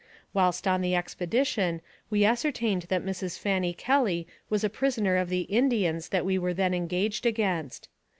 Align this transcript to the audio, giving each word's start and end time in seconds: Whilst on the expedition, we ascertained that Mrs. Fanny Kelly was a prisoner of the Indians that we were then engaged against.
Whilst 0.33 0.67
on 0.67 0.81
the 0.81 0.95
expedition, 0.95 1.79
we 2.09 2.25
ascertained 2.25 2.87
that 2.89 3.05
Mrs. 3.05 3.37
Fanny 3.37 3.71
Kelly 3.71 4.25
was 4.49 4.63
a 4.63 4.67
prisoner 4.67 5.15
of 5.15 5.29
the 5.29 5.41
Indians 5.41 6.09
that 6.09 6.25
we 6.25 6.39
were 6.39 6.55
then 6.55 6.73
engaged 6.73 7.27
against. 7.27 7.87